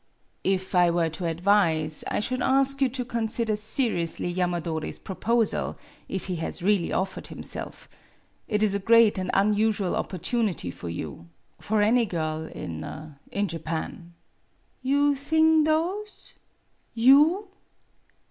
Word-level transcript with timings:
"If 0.57 0.73
I 0.73 0.89
were 0.89 1.09
to 1.09 1.27
advise, 1.27 2.03
I 2.09 2.21
should 2.21 2.41
ask 2.41 2.81
you 2.81 2.89
to 2.89 3.05
consider 3.05 3.55
seriously 3.55 4.33
Yamadori's 4.33 4.97
proposal, 4.97 5.77
if 6.09 6.25
he 6.25 6.37
has 6.37 6.63
really 6.63 6.91
offered 6.91 7.27
himself. 7.27 7.87
It 8.47 8.63
is 8.63 8.73
a 8.73 8.79
great 8.79 9.19
and 9.19 9.29
unusual 9.35 9.95
opportunity 9.95 10.71
for 10.71 10.89
you 10.89 11.27
for 11.59 11.83
any 11.83 12.07
girl 12.07 12.47
in 12.47 13.13
in 13.31 13.47
Japan."" 13.47 14.15
You 14.91 15.13
thing 15.13 15.65
those? 15.65 16.33
You 16.95 17.49